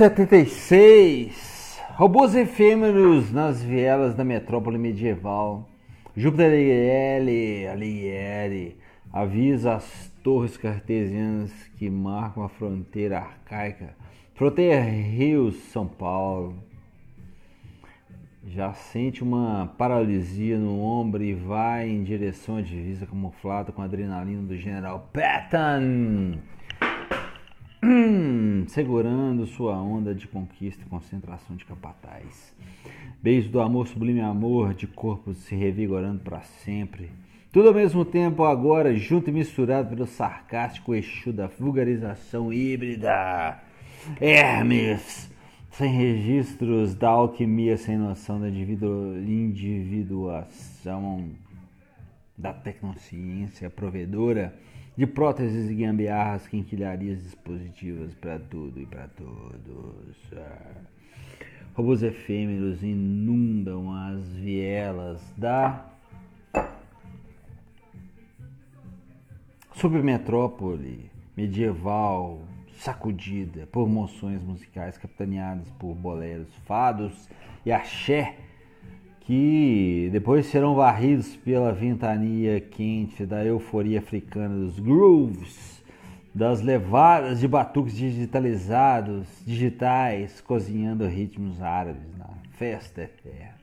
[0.00, 1.78] 76.
[1.90, 5.68] Robôs efêmeros nas vielas da metrópole medieval.
[6.16, 8.78] Júpiter Alighieri, Alighieri
[9.12, 13.94] avisa as torres cartesianas que marcam a fronteira arcaica.
[14.34, 16.54] Fronteira Rio, São Paulo.
[18.46, 23.84] Já sente uma paralisia no ombro e vai em direção à divisa camuflada com a
[23.84, 26.38] adrenalina do general Patton.
[28.68, 32.54] segurando sua onda de conquista e concentração de capataz.
[33.22, 37.10] Beijo do amor, sublime amor de corpos se revigorando para sempre.
[37.50, 43.58] Tudo ao mesmo tempo, agora junto e misturado pelo sarcástico eixo da vulgarização híbrida.
[44.20, 45.30] Hermes,
[45.70, 51.30] sem registros da alquimia, sem noção da individuação
[52.40, 54.54] da tecnociência provedora
[54.96, 60.16] de próteses e gambiarras, quinquilharias dispositivas para tudo e para todos.
[61.74, 65.86] Robôs efêmeros inundam as vielas da
[69.74, 72.42] submetrópole medieval
[72.74, 77.28] sacudida por moções musicais capitaneadas por boleros, fados
[77.64, 78.36] e axé
[79.30, 85.84] que depois serão varridos pela ventania quente da euforia africana dos grooves,
[86.34, 93.54] das levadas de batuques digitalizados, digitais, cozinhando ritmos árabes na festa eterna.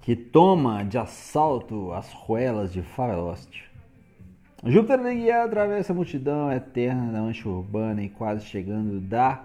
[0.00, 3.70] Que toma de assalto as ruelas de Faroeste.
[4.64, 9.44] Júpiter Guia atravessa a multidão eterna da mancha urbana e quase chegando da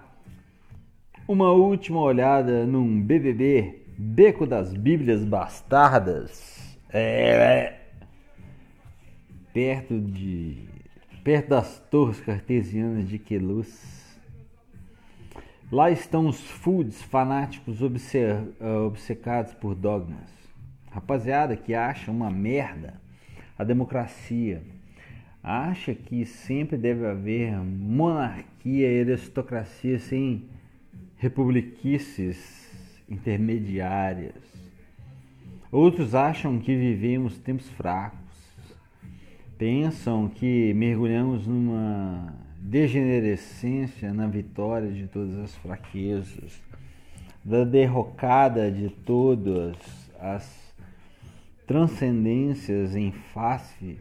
[1.26, 6.78] uma última olhada num BBB, Beco das Bíblias Bastardas.
[6.90, 7.74] É,
[9.52, 10.58] perto de
[11.22, 14.04] perto das torres cartesianas de Queluz.
[15.72, 17.80] Lá estão os foods fanáticos
[18.86, 20.30] obcecados por dogmas.
[20.90, 23.00] Rapaziada que acha uma merda
[23.58, 24.62] a democracia.
[25.42, 30.44] Acha que sempre deve haver monarquia e aristocracia sem
[31.24, 32.36] republiquices
[33.08, 34.34] intermediárias.
[35.72, 38.20] Outros acham que vivemos tempos fracos.
[39.56, 46.62] Pensam que mergulhamos numa degenerescência na vitória de todas as fraquezas,
[47.42, 49.76] da derrocada de todas
[50.20, 50.74] as
[51.66, 53.98] transcendências em face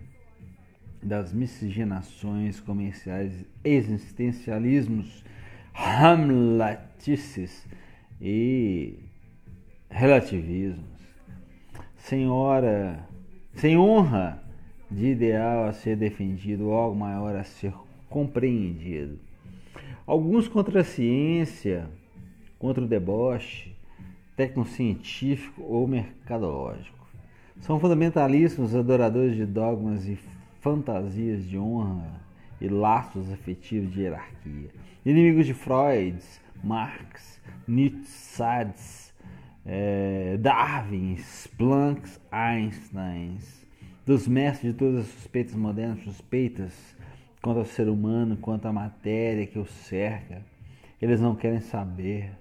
[1.01, 5.23] das miscigenações comerciais, existencialismos
[5.73, 7.67] hamletices
[8.21, 8.99] e
[9.89, 10.85] relativismos.
[11.97, 12.27] Sem
[13.77, 14.43] honra
[14.89, 17.73] de ideal a ser defendido, algo maior a ser
[18.09, 19.19] compreendido.
[20.05, 21.89] Alguns contra a ciência,
[22.59, 23.75] contra o deboche,
[24.35, 27.07] tecnocientífico ou mercadológico.
[27.61, 30.19] São fundamentalistas, adoradores de dogmas e
[30.59, 32.21] fantasias de honra
[32.59, 34.69] e laços afetivos de hierarquia.
[35.05, 36.17] Inimigos de Freud,
[36.63, 39.13] Marx, Nietzsche, Sades,
[39.65, 41.17] é, Darwin,
[41.57, 43.37] Planck, Einstein,
[44.05, 46.73] dos mestres de todas as suspeitas modernas, suspeitas
[47.41, 50.41] quanto ao ser humano, quanto à matéria que o cerca.
[51.01, 52.31] Eles não querem saber.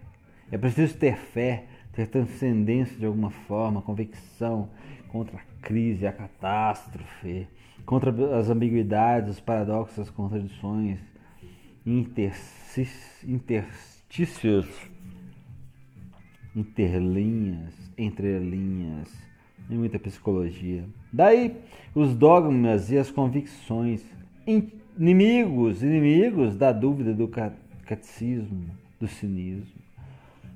[0.50, 4.70] É preciso ter fé, ter transcendência de alguma forma, convicção
[5.08, 7.48] contra a crise, a catástrofe,
[7.84, 11.00] contra as ambiguidades, os paradoxos, as contradições,
[11.86, 14.66] interstícios,
[16.54, 19.12] interlinhas, entrelinhas,
[19.70, 20.84] e muita psicologia.
[21.12, 21.56] Daí
[21.94, 24.04] os dogmas e as convicções,
[24.98, 27.28] inimigos, inimigos da dúvida, do
[27.86, 28.66] catecismo,
[29.00, 29.81] do cinismo.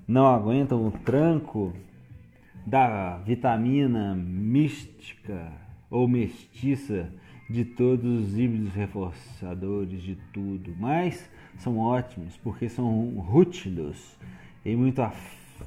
[0.06, 1.72] Não aguentam o tranco
[2.64, 5.52] da vitamina mística
[5.90, 7.12] ou mestiça
[7.50, 14.16] de todos os híbridos reforçadores de tudo, mas são ótimos porque são rútilos
[14.64, 15.02] e muito,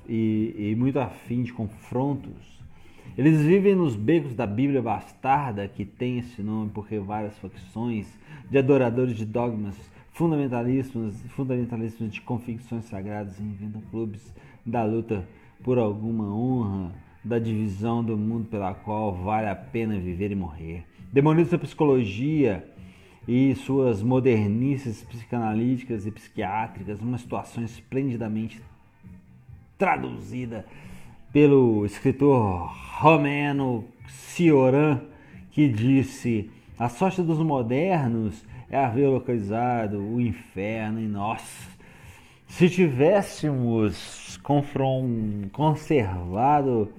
[0.07, 2.59] e, e muito afim de confrontos.
[3.17, 8.07] Eles vivem nos becos da Bíblia bastarda, que tem esse nome porque várias facções
[8.49, 9.75] de adoradores de dogmas
[10.13, 14.33] fundamentalistas, fundamentalistas de convicções sagradas inventam clubes
[14.65, 15.27] da luta
[15.63, 16.91] por alguma honra
[17.23, 20.85] da divisão do mundo pela qual vale a pena viver e morrer.
[21.11, 22.65] Demoniza a psicologia
[23.27, 28.61] e suas modernices psicanalíticas e psiquiátricas, uma situação esplendidamente
[29.77, 30.65] traduzida
[31.31, 35.01] pelo escritor romeno Cioran,
[35.51, 41.67] que disse: A sorte dos modernos é haver localizado o inferno em nós.
[42.47, 44.39] Se tivéssemos
[45.51, 46.91] conservado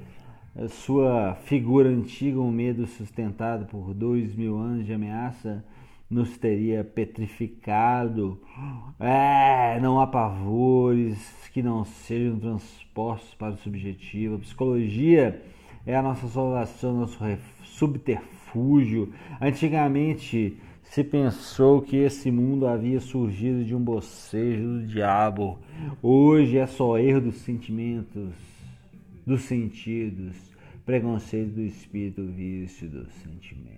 [0.68, 5.64] sua figura antiga, um medo sustentado por dois mil anos de ameaça,
[6.08, 8.40] nos teria petrificado.
[8.98, 11.18] É, não há pavores
[11.52, 14.36] que não sejam transpostos para o subjetivo.
[14.36, 15.40] A psicologia
[15.86, 17.18] é a nossa salvação, nosso
[17.62, 19.12] subterfúgio.
[19.40, 20.56] Antigamente
[20.90, 25.56] se pensou que esse mundo havia surgido de um bocejo do diabo.
[26.02, 28.34] Hoje é só erro dos sentimentos,
[29.24, 30.36] dos sentidos,
[30.84, 33.70] preconceito do espírito, vício do sentimento.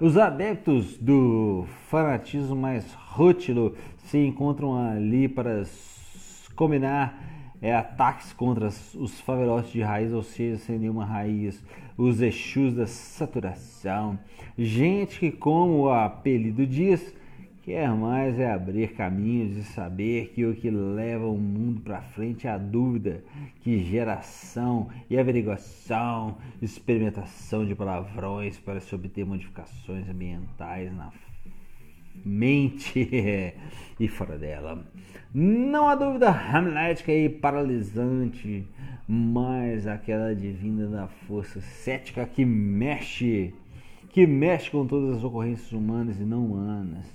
[0.00, 5.62] Os adeptos do fanatismo mais rútilo se encontram ali para
[6.56, 11.62] combinar é, ataques contra os favelotes de raiz, ou seja, sem nenhuma raiz,
[11.96, 14.18] os Exus da saturação.
[14.56, 17.14] Gente que, como o apelido diz,
[17.62, 22.46] quer mais é abrir caminhos e saber que o que leva o mundo para frente
[22.46, 23.22] é a dúvida,
[23.60, 31.10] que geração e averiguação, experimentação de palavrões para se obter modificações ambientais na
[32.24, 33.54] mente
[33.98, 34.84] e fora dela.
[35.34, 38.66] Não há dúvida hamlética e paralisante,
[39.06, 43.54] mas aquela divina da força cética que mexe,
[44.10, 47.06] que mexe com todas as ocorrências humanas e não humanas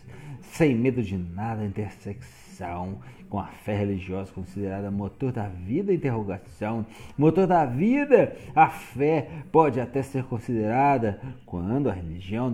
[0.54, 6.86] sem medo de nada, intersecção com a fé religiosa considerada motor da vida, interrogação,
[7.18, 12.52] motor da vida, a fé pode até ser considerada quando a religião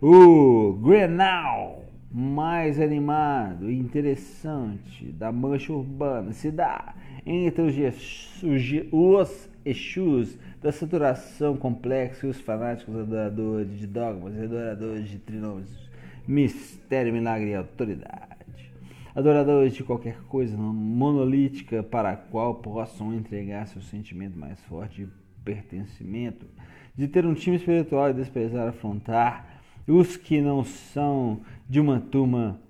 [0.00, 6.94] O Grenal mais animado e interessante da mancha urbana se dá
[7.24, 8.62] entre os, os,
[8.92, 15.90] os Exus da saturação complexa e os fanáticos adoradores de dogmas e adoradores de trinômios,
[16.26, 18.72] mistério, milagre e autoridade.
[19.14, 25.10] Adoradores de qualquer coisa monolítica para a qual possam entregar seu sentimento mais forte de
[25.44, 26.46] pertencimento,
[26.94, 32.60] de ter um time espiritual e desprezar afrontar os que não são de uma turma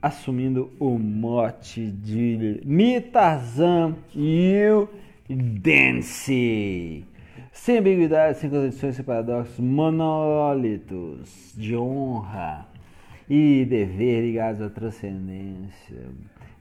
[0.00, 4.88] assumindo o mote de Mitarzan e o
[5.28, 7.04] Dance.
[7.52, 12.68] Sem ambiguidade, sem contradições, sem paradoxos, monólitos de honra
[13.28, 16.04] e dever ligados à transcendência.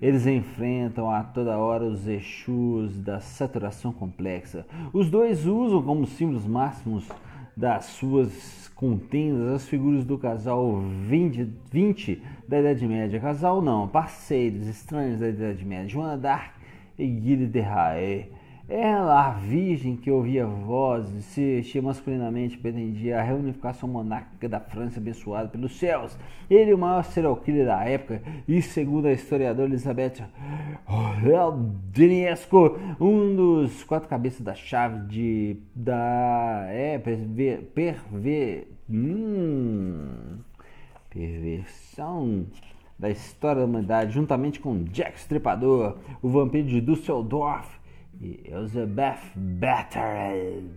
[0.02, 4.66] Eles enfrentam a toda hora os Exus da saturação complexa.
[4.92, 7.08] Os dois usam como símbolos máximos
[7.56, 13.20] das suas contendas as figuras do casal 20, 20 da Idade Média.
[13.20, 15.88] Casal não, parceiros estranhos da Idade Média.
[15.88, 16.52] Joana d'Arc
[17.00, 18.28] e Guilherme de Raé
[18.68, 25.00] ela, a virgem que ouvia vozes, se vestia masculinamente, pretendia a reunificação monárquica da França
[25.00, 26.18] abençoada pelos céus.
[26.50, 30.28] Ele, o maior serial killer da época, e segundo a historiadora Elizabeth
[31.92, 40.40] Dinesco, um dos quatro cabeças da chave de da é perver, perver, hum,
[41.12, 42.48] perversão
[42.98, 47.85] da história da humanidade, juntamente com Jack Stripador, o vampiro de Dusseldorf
[48.22, 50.70] Elizabeth Battery.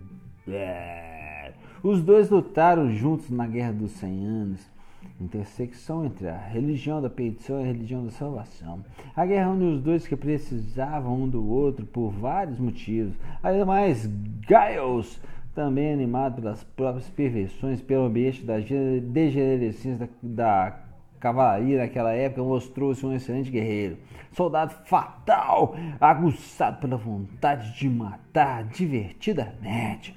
[0.47, 1.53] É.
[1.81, 4.71] Os dois lutaram juntos na Guerra dos 100 Anos,
[5.19, 8.83] intersecção entre a religião da perdição e a religião da salvação.
[9.15, 13.15] A guerra uniu os dois que precisavam um do outro por vários motivos.
[13.41, 14.09] Ademais,
[14.47, 15.21] Giles,
[15.55, 20.88] também animado pelas próprias perversões, pelo ambiente da degenerescência da, da
[21.19, 23.97] cavalaria naquela época mostrou-se um excelente guerreiro,
[24.31, 30.15] soldado fatal, aguçado pela vontade de matar divertidamente.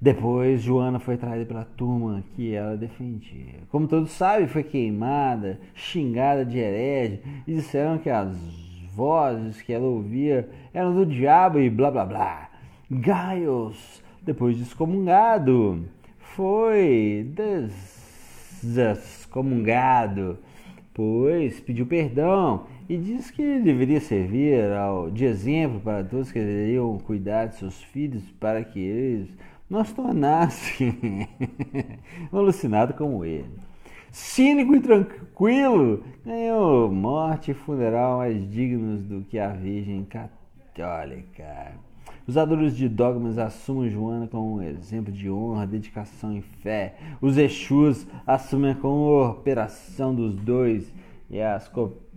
[0.00, 3.60] Depois, Joana foi traída pela turma que ela defendia.
[3.70, 8.36] Como todos sabem, foi queimada, xingada de herege e disseram que as
[8.94, 12.50] vozes que ela ouvia eram do diabo e blá blá blá.
[12.90, 15.84] Gaius, depois de excomungado,
[16.18, 17.26] foi
[19.34, 20.38] descomungado,
[20.92, 26.96] pois pediu perdão e disse que deveria servir ao, de exemplo para todos que deveriam
[26.98, 29.28] cuidar de seus filhos para que eles
[29.68, 31.28] não se tornassem
[32.32, 33.50] alucinados como ele.
[34.12, 41.72] Cínico e tranquilo, ganhou morte e funeral mais dignos do que a Virgem Católica.
[42.26, 46.94] Os adoradores de dogmas assumem Joana como um exemplo de honra, dedicação e fé.
[47.20, 50.90] Os Exus assumem como operação dos dois
[51.28, 51.70] e as,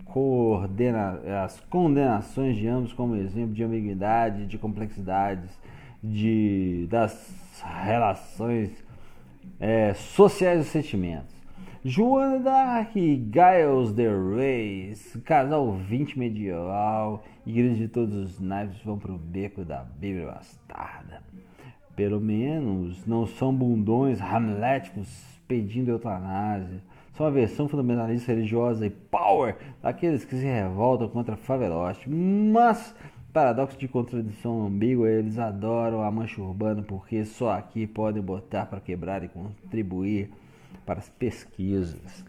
[0.06, 5.50] coordena as condenações de ambos como exemplo de ambiguidade, de complexidades,
[6.02, 8.70] de, das relações
[9.60, 11.37] é, sociais e sentimentos.
[11.88, 19.16] Joana e Giles the Reis, casal 20 medieval, igreja de todos os naipes vão pro
[19.16, 21.22] beco da Bíblia bastarda.
[21.96, 25.08] Pelo menos não são bundões hamléticos
[25.48, 26.82] pedindo eutanásia.
[27.14, 32.06] São a versão fundamentalista religiosa e power daqueles que se revoltam contra favelote.
[32.06, 32.94] Mas,
[33.32, 38.78] paradoxo de contradição ambígua, eles adoram a mancha urbana porque só aqui podem botar para
[38.78, 40.30] quebrar e contribuir
[40.84, 42.24] para as pesquisas.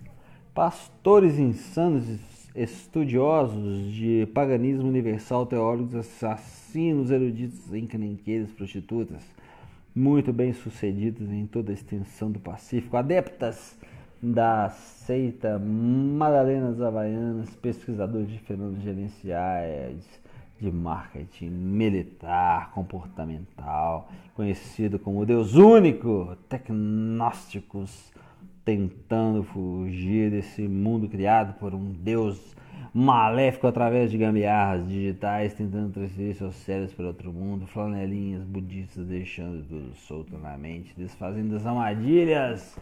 [0.53, 2.03] Pastores insanos,
[2.55, 9.23] estudiosos de paganismo universal, teólogos assassinos, eruditos, encrenqueiros, prostitutas,
[9.95, 13.77] muito bem sucedidos em toda a extensão do Pacífico, adeptas
[14.21, 20.03] da seita Madalenas Havaianas, pesquisadores de fenômenos gerenciais,
[20.59, 28.11] de marketing militar, comportamental, conhecido como Deus Único, tecnósticos,
[28.69, 32.55] tentando fugir desse mundo criado por um Deus
[32.93, 39.63] maléfico através de gambiarras digitais, tentando transferir seus cérebros para outro mundo, flanelinhas budistas deixando
[39.67, 42.77] tudo solto na mente, desfazendo as armadilhas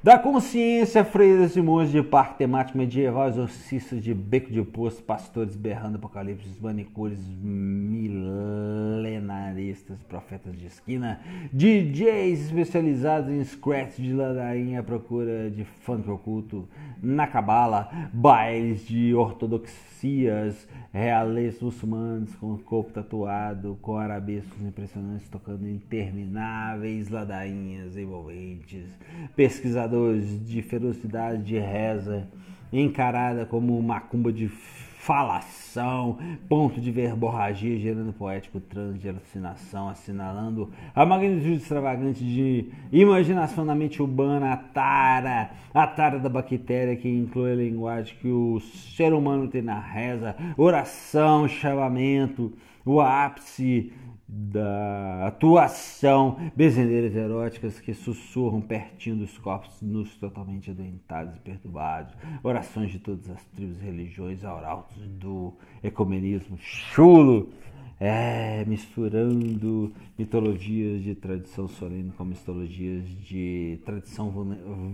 [0.00, 5.56] da consciência, freiras e monges de parque temático medieval, exorcistas de beco de poço, pastores
[5.56, 11.20] berrando apocalipse, manicures milenaristas, profetas de esquina,
[11.52, 16.68] DJs especializados em scratch de ladainha à procura de funk oculto
[17.02, 27.08] na cabala, bailes de ortodoxias, reales muçulmanos com corpo tatuado, com arabescos impressionantes tocando intermináveis
[27.08, 28.86] ladainhas envolventes,
[29.34, 29.87] pesquisadores
[30.44, 32.28] de ferocidade de reza,
[32.72, 34.48] encarada como macumba de
[34.98, 36.18] falação,
[36.48, 38.60] ponto de verborragia, gerando poético
[39.08, 46.28] alucinação, assinalando a magnitude extravagante de imaginação na mente urbana, a tara, a tara da
[46.28, 52.52] bactéria que inclui a linguagem que o ser humano tem na reza, oração, chamamento,
[52.84, 53.92] o ápice
[54.28, 62.90] da atuação, bezendeiras eróticas que sussurram pertinho dos corpos nus totalmente adoentados e perturbados, orações
[62.90, 67.48] de todas as tribos e religiões, arautos do ecumenismo chulo,
[67.98, 74.30] é, misturando mitologias de tradição solene com mitologias de tradição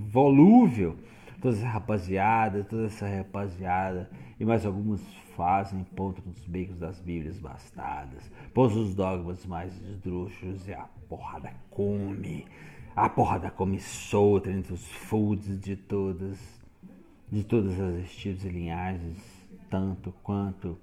[0.07, 0.97] volúvel,
[1.41, 4.11] toda essa rapaziada, toda essa rapaziada.
[4.39, 5.01] E mais algumas
[5.37, 11.53] fazem ponto nos becos das Bíblias bastadas, pois os dogmas mais esdrúxulos e a porrada
[11.71, 12.47] come,
[12.95, 16.39] a porrada come solta entre os foods de todas,
[17.31, 19.19] de todas as estilos e linhagens,
[19.69, 20.79] tanto quanto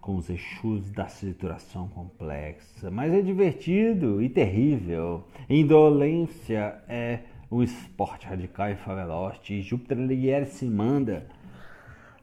[0.00, 5.24] com os Exus da trituração complexa, mas é divertido e terrível.
[5.48, 11.26] Indolência é um esporte radical e favelote, Júpiter Alighieri se manda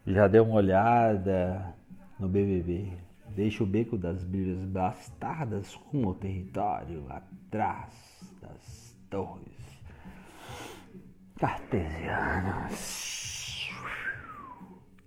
[0.05, 1.75] já deu uma olhada
[2.17, 2.93] no BBB?
[3.35, 7.93] Deixa o beco das brilhas bastardas rumo ao território atrás
[8.41, 9.81] das torres
[11.37, 13.16] cartesianas.